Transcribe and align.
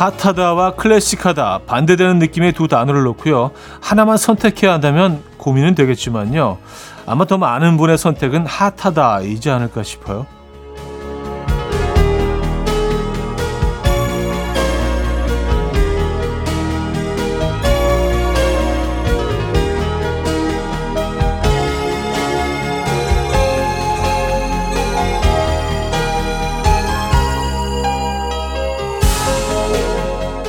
핫하다와 0.00 0.76
클래식하다 0.76 1.60
반대되는 1.66 2.18
느낌의 2.20 2.52
두 2.52 2.68
단어를 2.68 3.02
놓고요. 3.02 3.50
하나만 3.82 4.16
선택해야 4.16 4.72
한다면 4.72 5.22
고민은 5.36 5.74
되겠지만요. 5.74 6.56
아마 7.04 7.26
더 7.26 7.36
많은 7.36 7.76
분의 7.76 7.98
선택은 7.98 8.46
핫하다이지 8.46 9.50
않을까 9.50 9.82
싶어요. 9.82 10.26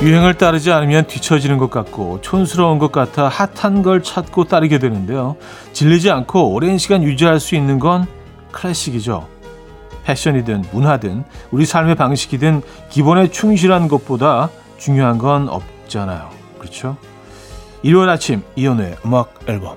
유행을 0.02 0.34
따르지 0.34 0.72
않으면 0.72 1.06
뒤처지는 1.06 1.58
것 1.58 1.70
같고 1.70 2.20
촌스러운 2.22 2.80
것 2.80 2.90
같아 2.90 3.28
핫한 3.28 3.82
걸 3.82 4.02
찾고 4.02 4.46
따르게 4.46 4.80
되는데요. 4.80 5.36
질리지 5.72 6.10
않고 6.10 6.52
오랜 6.52 6.76
시간 6.76 7.04
유지할 7.04 7.38
수 7.38 7.54
있는 7.54 7.78
건 7.78 8.08
클래식이죠. 8.50 9.28
패션이든 10.02 10.64
문화든 10.72 11.22
우리 11.52 11.64
삶의 11.64 11.94
방식이든 11.94 12.62
기본에 12.90 13.30
충실한 13.30 13.86
것보다 13.86 14.50
중요한 14.76 15.18
건 15.18 15.48
없잖아요. 15.48 16.30
그렇죠? 16.58 16.96
일요일 17.84 18.08
아침 18.08 18.42
이연우의 18.56 18.96
음악 19.06 19.32
앨범 19.46 19.76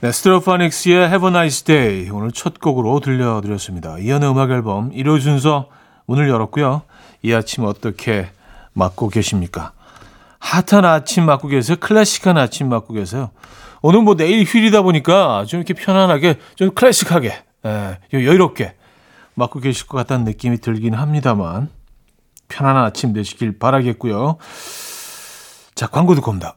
네, 0.00 0.10
스테로파닉스의 0.10 1.08
Have 1.08 1.28
a 1.28 1.34
Nice 1.34 1.66
Day 1.66 2.08
오늘 2.08 2.32
첫 2.32 2.60
곡으로 2.60 3.00
들려드렸습니다. 3.00 3.98
이연우의 3.98 4.32
음악 4.32 4.52
앨범 4.52 4.90
일요 4.94 5.18
순서 5.18 5.68
문을 6.06 6.30
열었고요. 6.30 6.80
이 7.22 7.32
아침 7.32 7.64
어떻게 7.64 8.30
맞고 8.72 9.08
계십니까? 9.08 9.72
핫한 10.38 10.84
아침 10.84 11.26
맞고 11.26 11.48
계세요? 11.48 11.76
클래식한 11.80 12.38
아침 12.38 12.68
맞고 12.68 12.94
계세요? 12.94 13.30
오늘 13.82 14.02
뭐 14.02 14.16
내일 14.16 14.44
휴일이다 14.44 14.82
보니까 14.82 15.44
좀 15.46 15.60
이렇게 15.60 15.74
편안하게, 15.74 16.38
좀 16.54 16.70
클래식하게, 16.74 17.44
예, 17.66 17.98
여유롭게 18.12 18.74
맞고 19.34 19.60
계실 19.60 19.86
것 19.86 19.96
같다는 19.98 20.24
느낌이 20.24 20.58
들긴 20.58 20.94
합니다만, 20.94 21.70
편안한 22.48 22.84
아침 22.84 23.12
되시길 23.12 23.58
바라겠고요. 23.58 24.38
자, 25.74 25.86
광고 25.86 26.14
듣고 26.14 26.30
옵니다. 26.30 26.56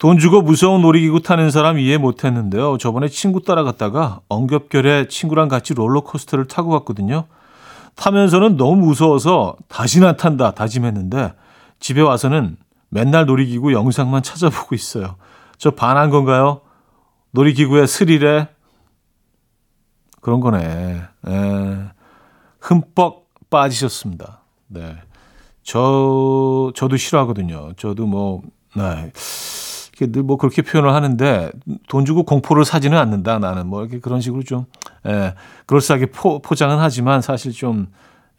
돈 0.00 0.18
주고 0.18 0.40
무서운 0.40 0.80
놀이기구 0.80 1.20
타는 1.20 1.50
사람 1.50 1.78
이해 1.78 1.98
못했는데요. 1.98 2.78
저번에 2.78 3.06
친구 3.08 3.42
따라갔다가 3.42 4.20
엉겹결에 4.30 5.08
친구랑 5.08 5.48
같이 5.48 5.74
롤러코스터를 5.74 6.46
타고 6.46 6.70
갔거든요. 6.70 7.26
타면서는 7.96 8.56
너무 8.56 8.76
무서워서 8.76 9.56
다시는 9.68 10.08
안 10.08 10.16
탄다 10.16 10.52
다짐했는데 10.52 11.34
집에 11.80 12.00
와서는 12.00 12.56
맨날 12.88 13.26
놀이기구 13.26 13.74
영상만 13.74 14.22
찾아보고 14.22 14.74
있어요. 14.74 15.16
저 15.58 15.72
반한 15.72 16.08
건가요? 16.08 16.62
놀이기구의 17.32 17.86
스릴에 17.86 18.48
그런 20.22 20.40
거네. 20.40 20.64
에, 20.64 21.30
예. 21.30 21.78
흠뻑 22.58 23.26
빠지셨습니다. 23.50 24.40
네. 24.68 24.96
저, 25.62 26.72
저도 26.74 26.96
싫어하거든요. 26.96 27.74
저도 27.76 28.06
뭐, 28.06 28.40
네. 28.74 29.12
늘 30.06 30.22
뭐 30.22 30.36
그렇게 30.36 30.62
표현을 30.62 30.92
하는데 30.94 31.50
돈 31.88 32.04
주고 32.04 32.24
공포를 32.24 32.64
사지는 32.64 32.96
않는다. 32.98 33.38
나는 33.38 33.66
뭐 33.66 33.82
이렇게 33.82 34.00
그런 34.00 34.20
식으로 34.20 34.42
좀, 34.42 34.66
예, 35.06 35.34
그럴싸하게 35.66 36.06
포, 36.06 36.40
포장은 36.40 36.78
하지만 36.78 37.22
사실 37.22 37.52
좀, 37.52 37.88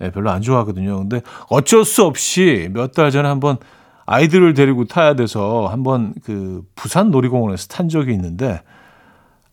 예, 0.02 0.12
별로 0.12 0.32
안 0.32 0.42
좋아하거든요. 0.42 0.98
근데 0.98 1.22
어쩔 1.50 1.86
수 1.86 2.04
없이 2.06 2.70
몇 2.74 2.92
달 2.94 3.12
전에 3.12 3.28
한번 3.28 3.58
아이들을 4.06 4.54
데리고 4.56 4.86
타야 4.86 5.14
돼서 5.16 5.68
한번 5.68 6.14
그 6.24 6.64
부산 6.76 7.12
놀이공원에서 7.12 7.68
탄 7.68 7.88
적이 7.90 8.14
있는데 8.14 8.62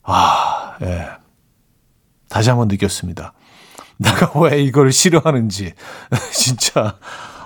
아, 0.03 0.77
예. 0.83 1.07
다시 2.29 2.51
한번 2.51 2.69
느꼈습니다. 2.69 3.33
내가 3.99 4.41
왜 4.41 4.63
이걸 4.63 4.93
싫어하는지. 4.93 5.73
진짜, 6.33 6.97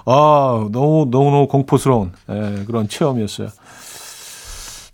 아, 0.05 0.69
너무, 0.71 1.09
너무 1.11 1.31
너무 1.31 1.49
공포스러운 1.49 2.13
예, 2.29 2.65
그런 2.67 2.89
체험이었어요. 2.89 3.49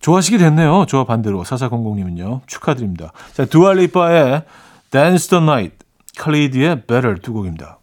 좋아하시게 0.09 0.39
됐네요. 0.39 0.87
저와 0.89 1.05
반대로. 1.05 1.45
사사공공님은요. 1.45 2.41
축하드립니다. 2.47 3.13
자, 3.35 3.45
두알리파의 3.45 4.43
Dance 4.91 5.29
the 5.29 5.43
Night, 5.43 5.77
클리디의 6.17 6.87
Better 6.87 7.17
두 7.21 7.35
곡입니다. 7.35 7.79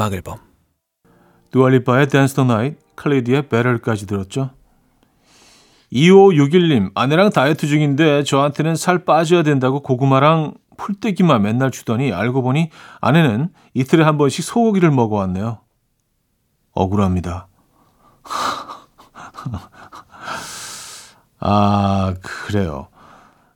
음악 0.00 0.14
앨범 0.14 0.38
두아 1.50 1.69
리파의 1.69 2.08
Dance 2.08 2.34
The 2.34 2.44
Night, 2.44 2.78
칼리드의 2.96 3.50
Better까지 3.50 4.06
들었죠. 4.06 4.52
2561님, 5.92 6.92
아내랑 6.94 7.28
다이어트 7.30 7.66
중인데 7.66 8.22
저한테는 8.22 8.76
살 8.76 9.04
빠져야 9.04 9.42
된다고 9.42 9.82
고구마랑 9.82 10.54
풀떼기만 10.78 11.42
맨날 11.42 11.70
주더니 11.70 12.14
알고 12.14 12.40
보니 12.40 12.70
아내는 13.02 13.50
이틀에 13.74 14.02
한 14.02 14.16
번씩 14.16 14.42
소고기를 14.42 14.90
먹어왔네요. 14.90 15.58
억울합니다. 16.72 17.48
아, 21.40 22.14
그래요. 22.22 22.88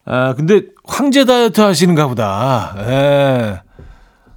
아, 0.05 0.35
근데 0.35 0.67
황제 0.85 1.25
다이어트 1.25 1.63
하시는가 1.63 2.09
보다. 2.09 2.75
예. 2.81 3.63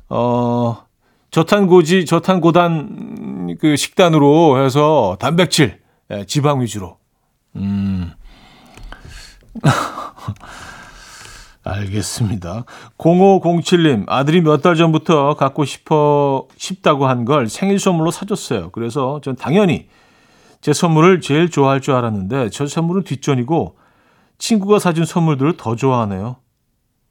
어, 0.10 0.87
저탄고지, 1.38 2.06
저탄고단 2.07 3.57
그 3.62 3.75
식단으로 3.75 4.66
해서 4.66 5.18
단백질, 5.19 5.80
예, 6.10 6.25
지방 6.25 6.62
위주로. 6.62 6.98
음. 7.56 8.12
알겠습니다. 11.63 12.63
0507님, 12.98 14.06
아들이 14.07 14.42
몇 14.42 14.63
달 14.63 14.74
전부터 14.75 15.36
갖고 15.36 15.63
싶어, 15.63 16.48
싶다고 16.57 17.06
한 17.07 17.24
걸 17.24 17.50
생일 17.50 17.80
선물로 17.80 18.10
사줬어요. 18.10 18.72
그래서 18.72 19.22
전 19.24 19.36
당연히 19.36 19.89
제 20.62 20.74
선물을 20.74 21.22
제일 21.22 21.51
좋아할 21.51 21.81
줄 21.81 21.94
알았는데, 21.94 22.50
저 22.50 22.66
선물은 22.66 23.04
뒷전이고, 23.04 23.78
친구가 24.39 24.80
사준 24.80 25.06
선물들을 25.06 25.56
더 25.57 25.75
좋아하네요. 25.75 26.38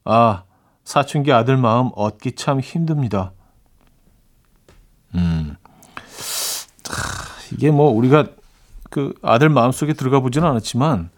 아, 0.05 0.43
사춘기 0.83 1.33
아들 1.33 1.57
마음 1.57 1.91
얻기 1.95 2.33
참 2.33 2.59
힘듭니다. 2.59 3.31
음. 5.15 5.57
이게 7.53 7.71
뭐 7.71 7.91
우리가 7.91 8.27
그 8.91 9.15
아들 9.23 9.49
마음속에 9.49 9.93
들어가 9.93 10.21
보지는 10.21 10.49
않았지만 10.49 11.11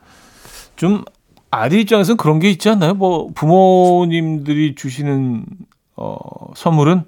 좀 0.76 1.05
아들 1.50 1.81
입장에서는 1.81 2.17
그런 2.17 2.38
게 2.38 2.50
있지 2.50 2.69
않나요? 2.69 2.94
뭐 2.94 3.29
부모님들이 3.35 4.75
주시는 4.75 5.44
어 5.96 6.17
선물은 6.55 7.05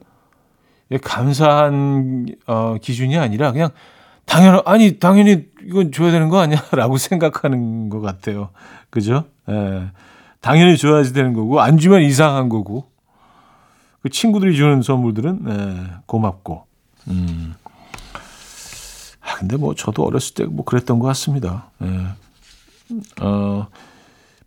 감사한 1.03 2.27
어, 2.47 2.77
기준이 2.81 3.17
아니라 3.17 3.53
그냥 3.53 3.71
당연 4.25 4.61
아니 4.65 4.99
당연히 4.99 5.47
이건 5.65 5.93
줘야 5.93 6.11
되는 6.11 6.29
거 6.29 6.39
아니야라고 6.41 6.97
생각하는 6.99 7.89
것 7.89 8.01
같아요. 8.01 8.51
그죠? 8.91 9.25
예. 9.49 9.91
당연히 10.41 10.77
줘야지 10.77 11.13
되는 11.13 11.35
거고 11.35 11.61
안 11.61 11.79
주면 11.79 12.03
이상한 12.03 12.49
거고 12.49 12.87
그 14.03 14.09
친구들이 14.09 14.57
주는 14.57 14.83
선물들은 14.83 15.41
예, 15.49 15.91
고맙고 16.07 16.65
음. 17.09 17.55
아 19.21 19.35
근데 19.37 19.57
뭐 19.57 19.75
저도 19.75 20.05
어렸을 20.05 20.35
때 20.35 20.45
뭐 20.45 20.65
그랬던 20.65 20.99
것 20.99 21.07
같습니다. 21.09 21.71
예. 21.83 22.07
어. 23.21 23.69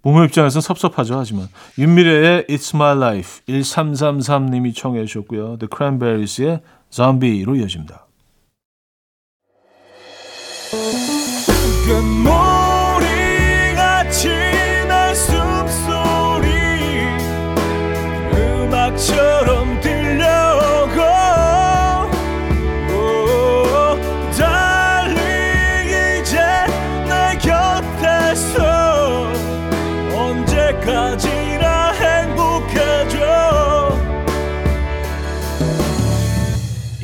부모 0.01 0.21
입장에서 0.25 0.59
섭섭하죠 0.59 1.17
하지만 1.17 1.47
윤미래의 1.77 2.47
It's 2.49 2.75
My 2.75 2.97
Life 2.97 3.41
1333님이 3.47 4.75
청해 4.75 5.05
주셨고요. 5.05 5.57
The 5.59 5.69
Cranberries의 5.73 6.61
Zombie로 6.91 7.55
이어집니다. 7.55 8.05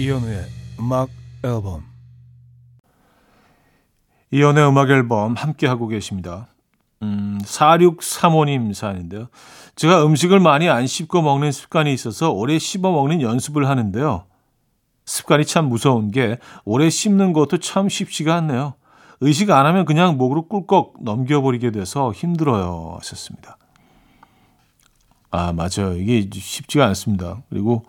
이현우의 0.10 0.46
음악 0.80 1.10
앨범 1.44 1.84
이연의 4.32 4.68
음악 4.68 4.90
앨범 4.90 5.36
함께 5.36 5.68
하고 5.68 5.88
계십니다. 5.88 6.48
음, 7.04 7.38
4635님 7.44 8.74
사연인데요. 8.74 9.28
제가 9.76 10.04
음식을 10.04 10.40
많이 10.40 10.68
안 10.68 10.88
씹고 10.88 11.22
먹는 11.22 11.52
습관이 11.52 11.94
있어서 11.94 12.32
오래 12.32 12.58
씹어 12.58 12.92
먹는 12.92 13.22
연습을 13.22 13.70
하는데요. 13.70 14.26
습관이 15.06 15.46
참 15.46 15.70
무서운 15.70 16.10
게 16.10 16.40
오래 16.66 16.90
씹는 16.90 17.34
것도 17.34 17.60
참 17.60 17.88
쉽지가 17.88 18.36
않네요. 18.38 18.74
의식 19.22 19.52
안 19.52 19.68
하면 19.68 19.86
그냥 19.86 20.18
목으로 20.18 20.48
꿀꺽 20.48 21.04
넘겨버리게 21.04 21.70
돼서 21.70 22.12
힘들어요. 22.12 22.96
하셨습니다. 23.00 23.58
아, 25.30 25.54
맞아요. 25.54 25.96
이게 25.98 26.28
쉽지가 26.34 26.86
않습니다. 26.88 27.44
그리고 27.50 27.86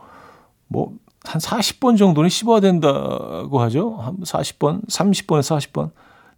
뭐, 0.69 0.93
한 1.31 1.41
40번 1.41 1.97
정도는 1.97 2.29
씹어야 2.29 2.59
된다고 2.59 3.61
하죠. 3.61 3.97
한 3.99 4.17
40번, 4.17 4.85
30번에서 4.89 5.59
40번. 5.61 5.91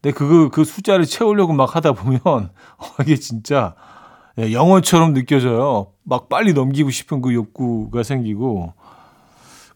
근데 0.02 0.14
그거 0.14 0.50
그 0.50 0.64
숫자를 0.64 1.06
채우려고 1.06 1.54
막 1.54 1.74
하다 1.74 1.92
보면 1.92 2.20
어, 2.26 2.86
이게 3.00 3.16
진짜 3.16 3.74
예, 4.38 4.52
영어처럼 4.52 5.14
느껴져요. 5.14 5.88
막 6.02 6.28
빨리 6.28 6.52
넘기고 6.52 6.90
싶은 6.90 7.22
그 7.22 7.32
욕구가 7.32 8.02
생기고. 8.02 8.74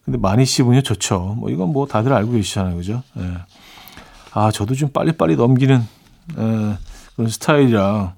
근데 0.05 0.19
많이 0.19 0.45
씹으면 0.45 0.83
좋죠. 0.83 1.35
뭐 1.39 1.49
이건 1.49 1.73
뭐 1.73 1.87
다들 1.87 2.13
알고 2.13 2.33
계시잖아요, 2.33 2.77
그죠? 2.77 3.03
예. 3.19 3.39
아 4.33 4.51
저도 4.51 4.75
좀 4.75 4.91
빨리빨리 4.91 5.37
넘기는 5.37 5.83
예, 6.39 6.79
그런 7.17 7.31
스타일이라. 7.31 8.15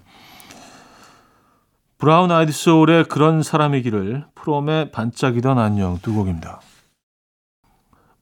브라운 1.99 2.33
아이드 2.33 2.51
소울의 2.51 3.05
그런 3.05 3.43
사람이기를 3.45 4.27
프롬의 4.35 4.91
반짝이던 4.91 5.59
안녕 5.59 5.99
두 6.03 6.13
곡입니다. 6.13 6.61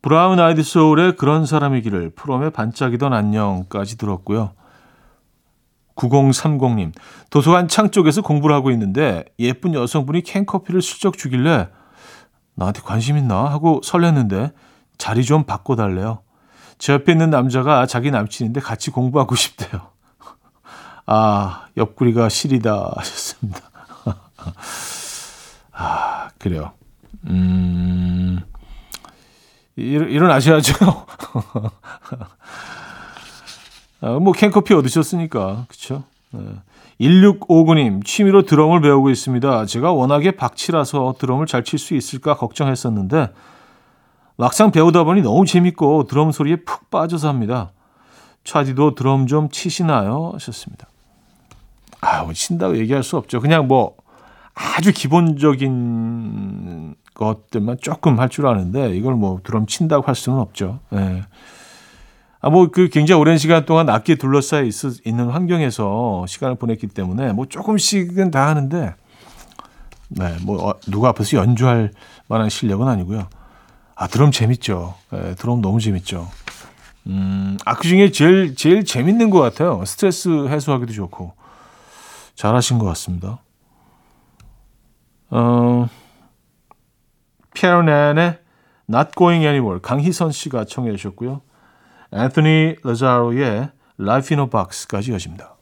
브라운 0.03 0.39
아이드 0.39 0.63
소울의 0.63 1.17
그런 1.17 1.47
사람이기를 1.47 2.11
프롬의 2.11 2.51
반짝이던 2.51 3.13
안녕까지 3.13 3.99
들었고요. 3.99 4.53
9030님, 5.97 6.93
도서관 7.31 7.69
창 7.69 7.91
쪽에서 7.91 8.23
공부를 8.23 8.55
하고 8.55 8.71
있는데 8.71 9.25
예쁜 9.39 9.75
여성분이 9.75 10.23
캔커피를 10.23 10.83
슬쩍 10.83 11.17
주길래 11.17 11.69
나한테 12.55 12.81
관심 12.83 13.17
있나 13.17 13.47
하고 13.47 13.81
설렜는데 13.83 14.53
자리 14.99 15.25
좀 15.25 15.45
바꿔달래요. 15.45 16.21
제 16.79 16.93
옆에 16.93 17.13
있는 17.13 17.31
남자가 17.31 17.87
자기 17.87 18.11
남친인데 18.11 18.61
같이 18.61 18.91
공부하고 18.91 19.35
싶대요. 19.35 19.89
아, 21.07 21.67
옆구리가 21.77 22.29
시리다 22.29 22.93
하셨습니다. 22.97 23.61
아, 25.73 26.29
그래요. 26.39 26.73
음, 27.27 28.43
일, 29.77 30.11
일어나셔야죠. 30.11 30.75
아, 34.01 34.11
뭐 34.21 34.33
캔커피 34.33 34.75
얻으셨으니까 34.75 35.67
그렇죠. 35.69 36.05
네. 36.31 36.41
1659님 37.01 38.05
취미로 38.05 38.43
드럼을 38.43 38.81
배우고 38.81 39.11
있습니다. 39.11 39.67
제가 39.67 39.93
워낙에 39.93 40.33
박치라서 40.33 41.15
드럼을 41.19 41.47
잘 41.47 41.63
칠 41.63 41.79
수 41.79 41.95
있을까 41.95 42.37
걱정했었는데 42.37 43.33
막상 44.37 44.71
배우다 44.71 45.05
보니 45.05 45.23
너무 45.23 45.47
재밌고 45.47 46.05
드럼 46.05 46.33
소리에 46.33 46.57
푹 46.57 46.91
빠져서 46.91 47.29
합니다. 47.29 47.73
차디도 48.45 48.95
드럼 48.95 49.27
좀 49.27 49.49
치시나요? 49.51 50.31
하셨습니다. 50.35 50.87
아, 52.01 52.23
뭐 52.23 52.33
친다고 52.33 52.77
얘기할 52.79 53.03
수 53.03 53.17
없죠. 53.17 53.41
그냥 53.41 53.67
뭐 53.67 53.97
아주 54.55 54.93
기본적인 54.93 56.95
것들만 57.17 57.79
조금 57.81 58.21
할 58.21 58.29
줄 58.29 58.47
아는데 58.47 58.95
이걸 58.95 59.15
뭐 59.15 59.41
드럼 59.43 59.67
친다고 59.67 60.07
할 60.07 60.15
수는 60.15 60.39
없죠. 60.39 60.81
네. 60.91 61.23
아, 62.41 62.51
뭐, 62.51 62.69
그 62.71 62.89
굉장히 62.91 63.21
오랜 63.21 63.39
시간 63.39 63.65
동안 63.65 63.89
악기에 63.89 64.17
둘러싸여 64.17 64.65
있, 64.65 64.73
있는 65.05 65.31
환경에서 65.31 66.27
시간을 66.29 66.57
보냈기 66.57 66.87
때문에 66.89 67.33
뭐 67.33 67.47
조금씩은 67.47 68.31
다 68.31 68.47
하는데, 68.47 68.95
네, 70.09 70.37
뭐, 70.43 70.69
어, 70.69 70.75
누가 70.87 71.09
앞에서 71.09 71.39
연주할 71.39 71.91
만한 72.29 72.49
실력은 72.49 72.87
아니고요. 72.87 73.27
아, 73.97 74.07
드럼 74.07 74.31
재밌죠. 74.31 74.95
네, 75.11 75.35
드럼 75.35 75.61
너무 75.61 75.81
재밌죠. 75.81 76.29
음, 77.07 77.57
아, 77.65 77.75
그 77.75 77.89
중에 77.89 78.11
제일, 78.13 78.55
제일 78.55 78.85
재밌는 78.85 79.31
것 79.31 79.41
같아요. 79.41 79.83
스트레스 79.85 80.47
해소하기도 80.49 80.93
좋고. 80.93 81.33
잘하신 82.37 82.79
것 82.79 82.85
같습니다. 82.87 83.39
어, 85.31 85.89
피아노의 87.57 88.39
Not 88.89 89.11
Going 89.17 89.45
Anywhere 89.45 89.81
강희선 89.81 90.31
씨가 90.31 90.67
청해 90.67 90.93
주셨고요. 90.93 91.41
앤토니 92.13 92.77
라자로의 92.85 93.71
Life 93.99 94.37
in 94.37 94.45
a 94.45 94.51
Box까지 94.51 95.13
여집니다. 95.13 95.57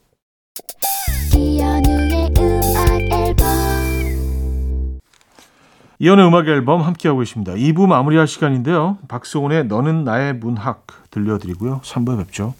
이연우의 5.97 6.27
음악 6.27 6.47
앨범 6.47 6.81
함께하고 6.81 7.23
있습니다. 7.23 7.53
2부 7.53 7.87
마무리할 7.87 8.27
시간인데요. 8.27 8.97
박수훈의 9.07 9.67
너는 9.67 10.03
나의 10.03 10.33
문학 10.33 10.85
들려드리고요. 11.09 11.79
3부에 11.83 12.17
뵙죠. 12.17 12.53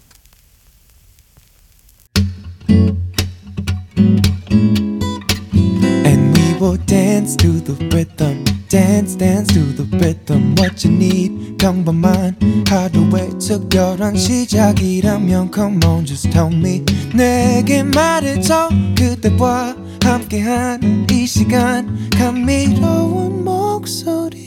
And 6.06 6.38
we 6.38 6.58
will 6.58 6.78
dance 6.86 7.36
to 7.36 7.62
the 7.62 7.76
rhythm 7.90 8.55
dance 8.68 9.16
dance 9.16 9.52
to 9.52 9.60
the 9.74 9.84
rhythm 9.98 10.54
what 10.58 10.86
you 10.86 10.94
need. 10.94 11.56
평범한 11.58 12.36
하루의 12.68 13.38
특별한 13.38 14.16
시작이라면 14.16 15.50
come 15.54 15.80
on 15.84 16.04
just 16.04 16.30
tell 16.30 16.52
me. 16.52 16.84
내게 17.14 17.82
말해줘 17.82 18.68
그대와 18.96 19.76
함께한 20.02 21.06
이 21.10 21.26
시간. 21.26 22.10
감미로운 22.10 23.44
목소리. 23.44 24.46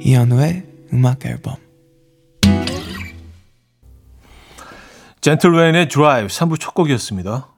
이현우의 0.00 0.64
음악 0.92 1.26
앨범. 1.26 1.56
젠틀웨인의 5.20 5.88
드라이브 5.88 6.28
3부 6.28 6.58
첫 6.60 6.74
곡이었습니다. 6.74 7.57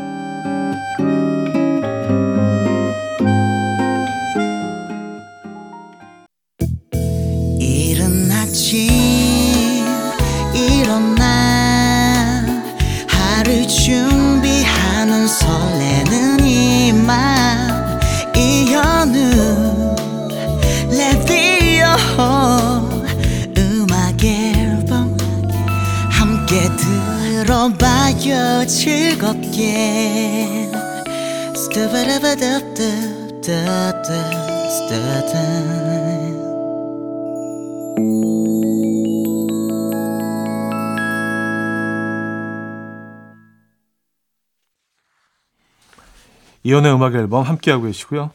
이연의 46.63 46.93
음악 46.93 47.15
앨범 47.15 47.43
함께하고 47.43 47.85
계시고요. 47.85 48.31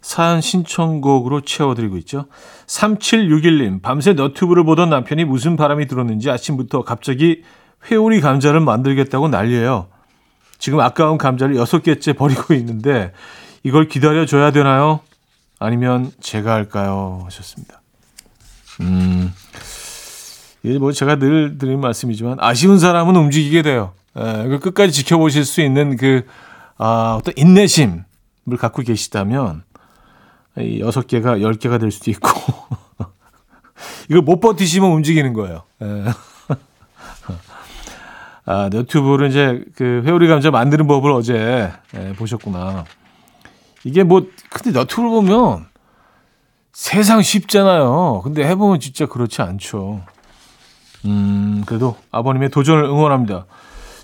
사연 0.00 0.40
신청곡으로 0.40 1.42
채워드리고 1.42 1.98
있죠. 1.98 2.26
3761님, 2.66 3.82
밤새 3.82 4.12
너튜브를 4.14 4.64
보던 4.64 4.88
남편이 4.88 5.24
무슨 5.24 5.56
바람이 5.56 5.86
들었는지 5.86 6.30
아침부터 6.30 6.84
갑자기 6.84 7.42
회오리 7.90 8.20
감자를 8.20 8.60
만들겠다고 8.60 9.28
난리예요. 9.28 9.88
지금 10.58 10.80
아까운 10.80 11.18
감자를 11.18 11.56
6개째 11.56 12.16
버리고 12.16 12.54
있는데 12.54 13.12
이걸 13.64 13.88
기다려줘야 13.88 14.50
되나요? 14.50 15.00
아니면 15.58 16.12
제가 16.20 16.52
할까요? 16.54 17.22
하셨습니다. 17.24 17.80
음, 18.80 19.32
이게 20.62 20.78
뭐 20.78 20.92
제가 20.92 21.16
늘 21.16 21.58
드리는 21.58 21.80
말씀이지만 21.80 22.36
아쉬운 22.40 22.78
사람은 22.78 23.16
움직이게 23.16 23.62
돼요. 23.62 23.92
예, 24.16 24.48
그 24.48 24.58
끝까지 24.60 24.92
지켜보실 24.92 25.44
수 25.44 25.60
있는 25.60 25.96
그 25.96 26.24
아, 26.76 27.16
어떤 27.18 27.34
인내심을 27.36 28.04
갖고 28.58 28.82
계시다면 28.82 29.64
이 30.58 30.80
여섯 30.80 31.06
개가 31.06 31.40
열 31.40 31.54
개가 31.54 31.78
될 31.78 31.90
수도 31.90 32.10
있고 32.10 32.30
이걸 34.08 34.22
못 34.22 34.40
버티시면 34.40 34.90
움직이는 34.90 35.32
거예요. 35.32 35.62
예. 35.82 36.04
아, 38.46 38.68
너튜브를 38.72 39.28
이제 39.28 39.62
그 39.76 40.02
회오리 40.06 40.26
감자 40.28 40.50
만드는 40.50 40.86
법을 40.86 41.10
어제 41.10 41.70
예, 41.94 42.12
보셨구나. 42.14 42.84
이게 43.84 44.02
뭐 44.02 44.26
근데 44.50 44.78
너튜브를 44.78 45.10
보면 45.10 45.66
세상 46.72 47.22
쉽잖아요. 47.22 48.22
근데 48.22 48.46
해보면 48.46 48.80
진짜 48.80 49.06
그렇지 49.06 49.42
않죠. 49.42 50.02
음, 51.04 51.62
그래도 51.66 51.96
아버님의 52.10 52.50
도전을 52.50 52.84
응원합니다. 52.84 53.46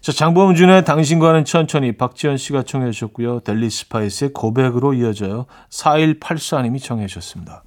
자, 0.00 0.12
장범준의 0.12 0.84
당신과는 0.84 1.44
천천히 1.44 1.92
박지현 1.92 2.36
씨가 2.36 2.64
청해 2.64 2.90
주셨고요. 2.90 3.40
델리 3.40 3.70
스파이스의 3.70 4.32
고백으로 4.34 4.92
이어져요. 4.92 5.46
4184님이 5.70 6.82
청해 6.82 7.06
주셨습니다. 7.06 7.62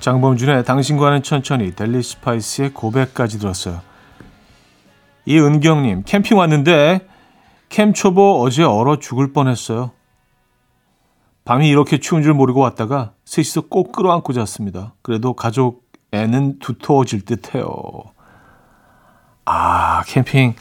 장범준의 0.00 0.64
당신과는 0.64 1.22
천천히 1.22 1.74
델리 1.74 2.02
스파이스의 2.02 2.72
고백까지 2.72 3.38
들었어요. 3.38 3.80
이은경님, 5.26 6.04
캠핑 6.04 6.38
왔는데 6.38 7.06
캠 7.68 7.92
초보 7.92 8.42
어제 8.42 8.62
얼어 8.62 8.98
죽을 8.98 9.32
뻔했어요. 9.32 9.90
밤이 11.44 11.68
이렇게 11.68 11.98
추운 11.98 12.22
줄 12.22 12.32
모르고 12.34 12.60
왔다가 12.60 13.12
셋이서 13.26 13.62
꼭 13.68 13.92
끌어안고 13.92 14.32
잤습니다. 14.32 14.94
그래도 15.02 15.34
가족 15.34 15.84
애는 16.12 16.58
두터워질 16.58 17.24
듯해요. 17.26 17.66
아, 19.44 20.02
캠핑. 20.04 20.54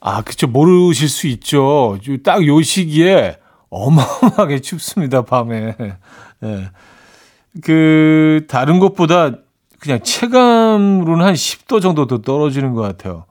아, 0.00 0.22
그쵸. 0.22 0.46
모르실 0.48 1.08
수 1.08 1.26
있죠. 1.28 1.98
딱 2.24 2.44
요 2.46 2.60
시기에 2.62 3.36
어마어마하게 3.68 4.60
춥습니다, 4.60 5.22
밤에. 5.22 5.76
예. 6.42 6.70
그, 7.62 8.46
다른 8.48 8.80
곳보다 8.80 9.32
그냥 9.78 10.02
체감으로는 10.02 11.24
한 11.24 11.34
10도 11.34 11.80
정도 11.80 12.06
더 12.06 12.18
떨어지는 12.18 12.74
것 12.74 12.82
같아요. 12.82 13.24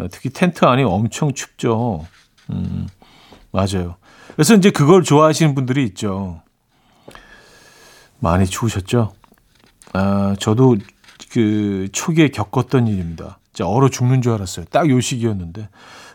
예, 0.00 0.08
특히 0.08 0.30
텐트 0.30 0.64
안이 0.64 0.82
엄청 0.82 1.32
춥죠. 1.32 2.04
음, 2.50 2.88
맞아요. 3.52 3.96
그래서 4.36 4.54
이제 4.54 4.70
그걸 4.70 5.02
좋아하시는 5.02 5.54
분들이 5.54 5.84
있죠. 5.86 6.42
많이 8.18 8.44
추우셨죠? 8.46 9.14
아, 9.94 10.36
저도 10.38 10.76
그 11.32 11.88
초기에 11.92 12.28
겪었던 12.28 12.86
일입니다. 12.86 13.38
진짜 13.52 13.66
얼어 13.66 13.88
죽는 13.88 14.20
줄 14.20 14.32
알았어요. 14.32 14.66
딱 14.66 14.88
요 14.90 15.00
시기였는데. 15.00 15.70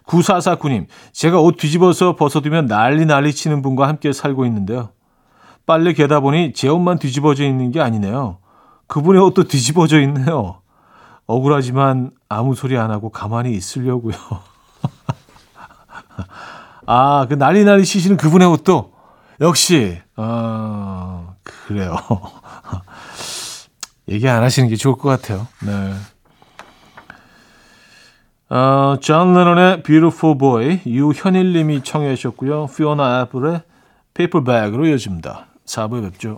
9449님, 0.06 0.86
제가 1.12 1.40
옷 1.40 1.58
뒤집어서 1.58 2.16
벗어두면 2.16 2.68
난리 2.68 3.06
난리 3.06 3.34
치는 3.34 3.64
분과 3.64 3.88
함께 3.88 4.14
살고 4.14 4.46
있는데요. 4.46 4.90
빨래 5.66 5.94
개다 5.94 6.20
보니 6.20 6.54
제 6.54 6.68
옷만 6.68 7.00
뒤집어져 7.00 7.46
있는 7.46 7.72
게 7.72 7.82
아니네요. 7.82 8.38
그분의 8.88 9.22
옷도 9.24 9.46
뒤집어져 9.46 10.00
있네요. 10.02 10.62
억울하지만 11.26 12.12
아무 12.30 12.54
소리 12.56 12.78
안 12.78 12.92
하고 12.92 13.10
가만히 13.10 13.54
있으려고요. 13.54 14.16
아, 16.86 17.26
그 17.30 17.36
난리 17.36 17.64
치시는 17.84 18.18
그분의 18.18 18.48
옷도 18.48 18.92
역시, 19.40 20.00
아, 20.16 21.34
그래요. 21.44 21.96
얘기 24.10 24.28
안 24.28 24.44
하시는 24.44 24.68
게 24.70 24.76
좋을 24.76 24.96
것 24.98 25.10
같아요. 25.10 25.48
네. 25.66 25.94
어, 28.50 28.98
존 29.00 29.34
레논의 29.34 29.82
Beautiful 29.84 30.38
Boy, 30.38 30.82
유현일 30.86 31.54
님이 31.54 31.84
청해 31.84 32.16
주셨고요. 32.16 32.68
피오나 32.68 33.22
애플의 33.22 33.62
Paper 34.14 34.45
Bag으로 34.45 34.88
이어집니다. 34.88 35.48
4부에 35.66 36.04
뵙죠. 36.12 36.38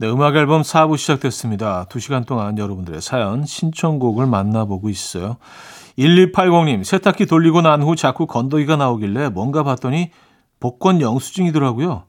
네, 0.00 0.08
음악 0.08 0.34
앨범 0.34 0.62
4부 0.62 0.96
시작됐습니다. 0.96 1.84
2시간 1.90 2.24
동안 2.24 2.56
여러분들의 2.56 3.02
사연, 3.02 3.44
신청곡을 3.44 4.24
만나보고 4.24 4.88
있어요. 4.88 5.36
1280님, 5.98 6.84
세탁기 6.84 7.26
돌리고 7.26 7.60
난 7.60 7.82
후 7.82 7.96
자꾸 7.96 8.26
건더기가 8.26 8.76
나오길래 8.76 9.28
뭔가 9.28 9.62
봤더니 9.62 10.10
복권 10.58 11.02
영수증이더라고요. 11.02 12.04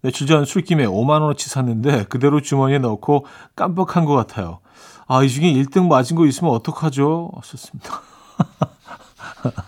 며칠 0.00 0.26
전 0.26 0.44
술김에 0.44 0.84
5만원어치 0.86 1.48
샀는데 1.48 2.06
그대로 2.06 2.40
주머니에 2.40 2.78
넣고 2.78 3.24
깜빡한 3.54 4.04
것 4.04 4.14
같아요. 4.16 4.58
아, 5.06 5.22
이 5.22 5.28
중에 5.28 5.52
1등 5.52 5.86
맞은 5.86 6.16
거 6.16 6.26
있으면 6.26 6.52
어떡하죠? 6.52 7.30
하셨습니다. 7.36 8.02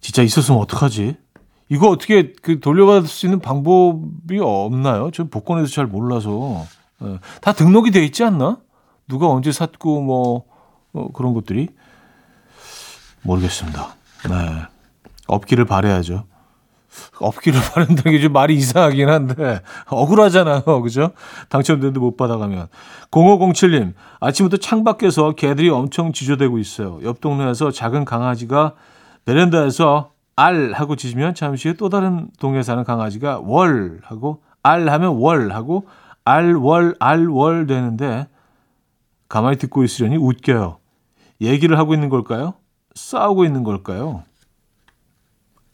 진짜 0.00 0.22
있었으면 0.22 0.60
어떡하지? 0.60 1.16
이거 1.68 1.88
어떻게 1.88 2.32
그 2.42 2.60
돌려받을 2.60 3.08
수 3.08 3.26
있는 3.26 3.40
방법이 3.40 4.38
없나요? 4.40 5.10
저 5.12 5.24
복권에서 5.24 5.68
잘 5.68 5.86
몰라서. 5.86 6.64
예. 7.02 7.18
다 7.40 7.52
등록이 7.52 7.90
돼 7.90 8.04
있지 8.04 8.24
않나? 8.24 8.58
누가 9.08 9.28
언제 9.28 9.52
샀고 9.52 10.00
뭐 10.02 10.44
어, 10.92 11.08
그런 11.12 11.34
것들이 11.34 11.68
모르겠습니다. 13.22 13.94
네. 14.28 14.62
없기를 15.26 15.64
바래야죠. 15.64 16.24
없기를 17.18 17.60
바란다는 17.74 18.02
게 18.16 18.22
좀 18.22 18.32
말이 18.32 18.54
이상하긴 18.54 19.08
한데 19.08 19.60
억울하잖아요. 19.88 20.62
그죠? 20.82 21.10
당첨됐는데 21.48 21.98
못 22.00 22.16
받아가면. 22.16 22.68
0507님 23.10 23.92
아침부터 24.20 24.56
창밖에서 24.58 25.32
개들이 25.32 25.68
엄청 25.68 26.12
지저대고 26.12 26.58
있어요. 26.58 27.00
옆 27.02 27.20
동네에서 27.20 27.70
작은 27.72 28.04
강아지가 28.04 28.72
베란다에서 29.26 30.12
알 30.36 30.72
하고 30.72 30.96
짖으면 30.96 31.34
잠시 31.34 31.68
후에 31.68 31.76
또 31.76 31.88
다른 31.88 32.28
동네에 32.38 32.62
사는 32.62 32.82
강아지가 32.84 33.40
월 33.40 34.00
하고 34.04 34.42
알 34.62 34.88
하면 34.88 35.16
월 35.16 35.52
하고 35.52 35.86
알월 36.24 36.96
알월 36.98 37.66
되는데 37.66 38.28
가만히 39.28 39.56
듣고 39.56 39.82
있으려니 39.82 40.16
웃겨요. 40.16 40.78
얘기를 41.40 41.78
하고 41.78 41.94
있는 41.94 42.08
걸까요? 42.08 42.54
싸우고 42.94 43.44
있는 43.44 43.62
걸까요? 43.62 44.24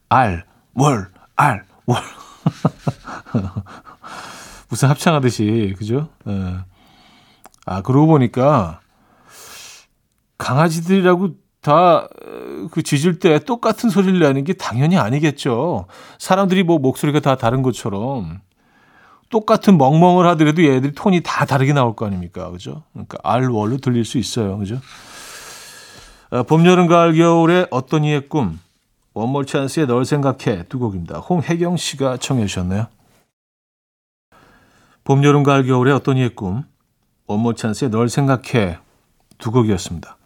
알, 0.08 0.44
월, 0.74 1.08
알, 1.36 1.64
월. 1.86 1.98
무슨 4.68 4.88
합창하듯이, 4.88 5.74
그죠? 5.78 6.08
예. 6.26 6.56
아, 7.64 7.82
그러고 7.82 8.08
보니까 8.08 8.80
강아지들이라고 10.38 11.36
다 11.62 12.08
그 12.70 12.82
짖을 12.82 13.18
때 13.18 13.38
똑같은 13.38 13.90
소리를 13.90 14.18
내는 14.18 14.44
게 14.44 14.52
당연히 14.52 14.96
아니겠죠. 14.96 15.86
사람들이 16.18 16.62
뭐 16.62 16.78
목소리가 16.78 17.20
다 17.20 17.36
다른 17.36 17.62
것처럼 17.62 18.40
똑같은 19.30 19.78
멍멍을 19.78 20.26
하더라도 20.28 20.62
얘들이 20.64 20.92
톤이 20.94 21.22
다 21.22 21.46
다르게 21.46 21.72
나올 21.72 21.96
거 21.96 22.06
아닙니까? 22.06 22.50
그죠? 22.50 22.82
그러니까 22.92 23.18
알월로 23.22 23.78
들릴 23.78 24.04
수 24.04 24.18
있어요. 24.18 24.58
그죠? 24.58 24.80
어, 26.30 26.42
봄, 26.44 26.64
여름, 26.66 26.86
가을, 26.86 27.14
겨울의 27.14 27.68
어떤 27.70 28.04
이의 28.04 28.28
꿈 28.28 28.58
원몰 29.14 29.46
찬스의 29.46 29.86
널 29.86 30.04
생각해 30.04 30.64
두 30.68 30.78
곡입니다. 30.78 31.18
홍혜경 31.18 31.76
씨가 31.76 32.16
청해 32.18 32.46
주셨네요. 32.46 32.86
봄, 35.04 35.24
여름, 35.24 35.42
가을, 35.42 35.66
겨울의 35.66 35.94
어떤 35.94 36.16
이의 36.16 36.30
꿈 36.34 36.64
원몰 37.26 37.56
찬스의 37.56 37.90
널 37.90 38.08
생각해 38.08 38.78
두 39.38 39.50
곡이었습니다. 39.50 40.16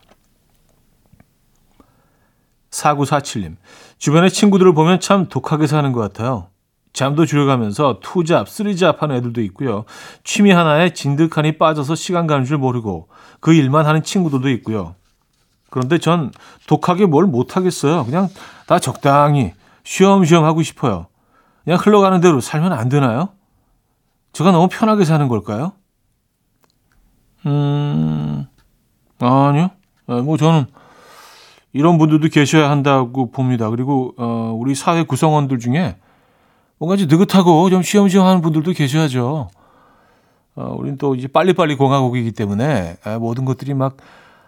4947님. 2.76 3.56
주변의 3.98 4.30
친구들을 4.30 4.74
보면 4.74 5.00
참 5.00 5.28
독하게 5.28 5.66
사는 5.66 5.90
것 5.92 6.00
같아요. 6.00 6.48
잠도 6.92 7.26
줄여가면서 7.26 8.00
투잡, 8.02 8.48
쓰리잡 8.48 9.02
하는 9.02 9.16
애들도 9.16 9.42
있고요. 9.42 9.84
취미 10.24 10.50
하나에 10.50 10.94
진득하니 10.94 11.58
빠져서 11.58 11.94
시간 11.94 12.26
가는 12.26 12.44
줄 12.44 12.58
모르고 12.58 13.08
그 13.40 13.52
일만 13.52 13.86
하는 13.86 14.02
친구들도 14.02 14.48
있고요. 14.50 14.94
그런데 15.68 15.98
전 15.98 16.32
독하게 16.66 17.06
뭘 17.06 17.26
못하겠어요. 17.26 18.04
그냥 18.06 18.28
다 18.66 18.78
적당히 18.78 19.52
쉬엄쉬엄 19.84 20.44
하고 20.44 20.62
싶어요. 20.62 21.06
그냥 21.64 21.78
흘러가는 21.78 22.20
대로 22.20 22.40
살면 22.40 22.72
안 22.72 22.88
되나요? 22.88 23.30
제가 24.32 24.52
너무 24.52 24.68
편하게 24.70 25.04
사는 25.04 25.28
걸까요? 25.28 25.72
음, 27.44 28.46
아니요. 29.18 29.70
뭐 30.06 30.36
저는 30.36 30.66
이런 31.76 31.98
분들도 31.98 32.28
계셔야 32.28 32.70
한다고 32.70 33.30
봅니다. 33.30 33.68
그리고 33.68 34.14
어, 34.16 34.56
우리 34.58 34.74
사회 34.74 35.02
구성원들 35.02 35.58
중에 35.58 35.96
뭔가 36.78 36.96
좀 36.96 37.06
느긋하고 37.08 37.68
좀 37.70 37.82
쉬엄쉬엄 37.82 38.26
하는 38.26 38.40
분들도 38.40 38.72
계셔야죠. 38.72 39.50
어, 40.56 40.74
우리는 40.78 40.96
또 40.96 41.14
이제 41.14 41.28
빨리빨리 41.28 41.76
공화국이기 41.76 42.32
때문에 42.32 42.96
아, 43.04 43.18
모든 43.18 43.44
것들이 43.44 43.74
막, 43.74 43.98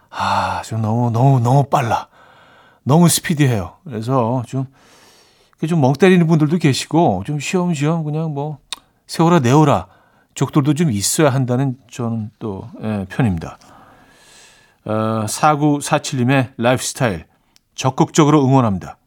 아, 0.09 0.63
좀 0.63 0.81
너무, 0.81 1.11
너무, 1.11 1.39
너무 1.39 1.63
빨라. 1.65 2.07
너무 2.83 3.07
스피디해요. 3.07 3.73
그래서 3.83 4.41
좀, 4.47 4.65
좀 5.67 5.77
멍 5.77 5.93
때리는 5.93 6.25
분들도 6.25 6.57
계시고, 6.57 7.23
좀 7.27 7.39
쉬엄쉬엄 7.39 8.03
그냥 8.03 8.33
뭐, 8.33 8.57
세월아, 9.05 9.39
네월아. 9.39 9.85
족들도 10.33 10.73
좀 10.73 10.91
있어야 10.91 11.29
한다는 11.29 11.77
저는 11.91 12.31
또, 12.39 12.67
예, 12.81 13.05
편입니다. 13.09 13.59
어, 14.85 15.25
4947님의 15.25 16.53
라이프 16.57 16.83
스타일 16.83 17.25
적극적으로 17.75 18.43
응원합니다. 18.45 18.97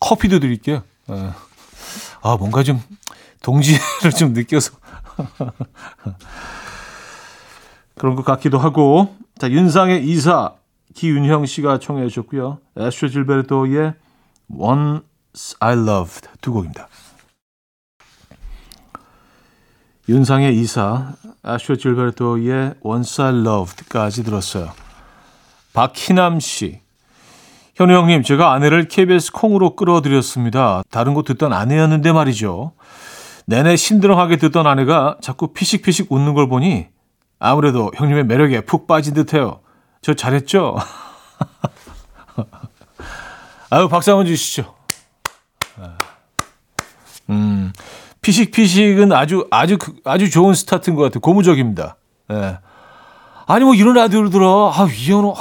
커피도 0.00 0.38
드릴게요. 0.40 0.82
어. 1.08 1.34
아, 2.22 2.36
뭔가 2.36 2.62
좀 2.62 2.80
동지를 3.42 3.80
좀 4.16 4.32
느껴서 4.32 4.72
그런 7.96 8.14
것 8.14 8.24
같기도 8.24 8.58
하고 8.58 9.16
자 9.38 9.50
윤상의 9.50 10.06
이사 10.08 10.54
기윤형 10.94 11.46
씨가 11.46 11.78
청해 11.78 12.08
주셨고요. 12.08 12.58
에스트로 12.76 13.10
질베르토의 13.10 13.94
Once 14.50 15.56
I 15.60 15.74
Loved 15.74 16.28
두 16.40 16.52
곡입니다. 16.52 16.88
윤상의 20.08 20.58
이사, 20.58 21.12
아슈 21.42 21.76
질베르토의 21.76 22.74
Once 22.82 23.22
I 23.22 23.40
Loved까지 23.40 24.24
들었어요. 24.24 24.72
박희남 25.74 26.40
씨. 26.40 26.80
현우 27.74 27.92
형님, 27.92 28.22
제가 28.22 28.52
아내를 28.54 28.88
KBS 28.88 29.32
콩으로 29.32 29.76
끌어들였습니다. 29.76 30.82
다른 30.90 31.12
곳 31.12 31.24
듣던 31.24 31.52
아내였는데 31.52 32.12
말이죠. 32.12 32.72
내내 33.46 33.76
심드렁하게 33.76 34.38
듣던 34.38 34.66
아내가 34.66 35.18
자꾸 35.20 35.52
피식피식 35.52 36.10
웃는 36.10 36.32
걸 36.32 36.48
보니 36.48 36.88
아무래도 37.38 37.90
형님의 37.94 38.24
매력에 38.24 38.62
푹 38.62 38.86
빠진 38.86 39.12
듯해요. 39.12 39.60
저 40.00 40.14
잘했죠? 40.14 40.78
아유, 43.70 43.88
박수 43.88 44.10
한번 44.10 44.24
주시죠. 44.26 44.74
음, 47.30 47.72
피식피식은 48.20 49.12
아주, 49.12 49.46
아주, 49.50 49.78
아주 50.04 50.30
좋은 50.30 50.54
스타트인 50.54 50.96
것 50.96 51.02
같아요. 51.02 51.20
고무적입니다. 51.20 51.96
예. 52.32 52.58
아니, 53.46 53.64
뭐 53.64 53.74
이런 53.74 53.94
라디오를 53.94 54.30
들어. 54.30 54.72
아, 54.74 54.86
이현우, 54.86 55.34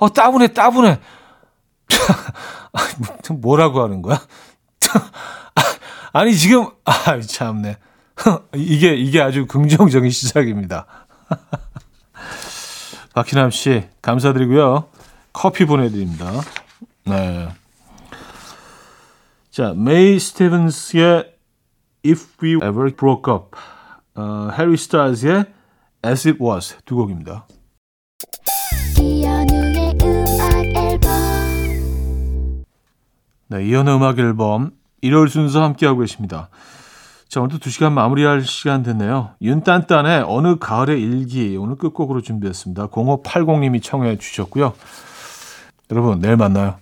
아, 0.00 0.08
따분해, 0.08 0.48
따분해. 0.48 0.98
뭐라고 3.40 3.82
하는 3.82 4.02
거야? 4.02 4.20
아니, 6.12 6.34
지금, 6.34 6.68
아, 6.84 7.20
참네. 7.20 7.76
이게, 8.54 8.94
이게 8.94 9.20
아주 9.20 9.46
긍정적인 9.46 10.10
시작입니다. 10.10 10.86
박희남 13.14 13.50
씨, 13.50 13.84
감사드리고요. 14.02 14.88
커피 15.32 15.64
보내드립니다. 15.64 16.30
네. 17.04 17.48
자, 19.50 19.74
메이 19.76 20.18
스티븐스의 20.18 21.32
If 22.04 22.36
We 22.42 22.56
Ever 22.56 22.94
Broke 22.94 23.32
Up, 23.32 23.56
어, 24.14 24.50
해리 24.56 24.76
스타일즈의 24.76 25.44
As 26.04 26.28
It 26.28 26.42
Was 26.42 26.76
두 26.84 26.96
곡입니다. 26.96 27.46
이현우의 28.98 29.98
음악 30.02 30.66
앨범 30.76 31.10
네, 33.48 33.64
이현의 33.64 33.96
음악 33.96 34.18
앨범 34.18 34.70
일요일 35.02 35.28
순서 35.28 35.62
함께하고 35.62 36.00
계십니다. 36.00 36.48
자, 37.28 37.40
오늘도 37.40 37.58
두 37.58 37.70
시간 37.70 37.92
마무리할 37.94 38.42
시간 38.42 38.82
됐네요. 38.82 39.30
윤딴딴의 39.40 40.24
어느 40.26 40.56
가을의 40.58 41.00
일기 41.00 41.56
오늘 41.56 41.76
끝곡으로 41.76 42.22
준비했습니다. 42.22 42.88
0580님이 42.88 43.82
청해 43.82 44.18
주셨고요. 44.18 44.74
여러분, 45.92 46.18
내일 46.18 46.36
만나요. 46.36 46.76